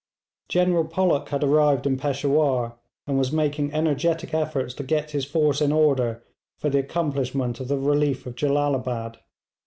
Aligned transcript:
General 0.49 0.85
Pollock 0.85 1.29
had 1.29 1.43
arrived 1.43 1.85
in 1.85 1.95
Peshawur, 1.95 2.73
and 3.05 3.19
was 3.19 3.31
making 3.31 3.71
energetic 3.71 4.33
efforts 4.33 4.73
to 4.73 4.81
get 4.83 5.11
his 5.11 5.25
force 5.25 5.61
in 5.61 5.71
order 5.71 6.23
for 6.57 6.71
the 6.71 6.79
accomplishment 6.79 7.59
of 7.59 7.67
the 7.67 7.77
relief 7.77 8.25
of 8.25 8.33
Jellalabad. 8.33 9.17